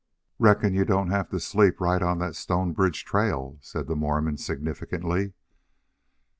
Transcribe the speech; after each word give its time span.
"Reckon 0.39 0.73
you 0.73 0.83
don't 0.83 1.11
have 1.11 1.29
to 1.29 1.39
sleep 1.39 1.79
right 1.79 2.01
on 2.01 2.17
that 2.17 2.35
Stonebridge 2.35 3.05
trail," 3.05 3.59
said 3.61 3.85
the 3.85 3.95
Mormon, 3.95 4.37
significantly. 4.37 5.33